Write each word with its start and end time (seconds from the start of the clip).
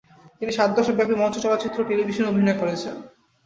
তিনি 0.39 0.51
সাত 0.51 0.69
দশক 0.77 0.95
ব্যাপী 0.97 1.15
মঞ্চ, 1.17 1.35
চলচ্চিত্র 1.37 1.77
ও 1.81 1.87
টেলিভিশনে 1.89 2.29
অভিনয় 2.31 2.57
করেছেন। 2.61 2.95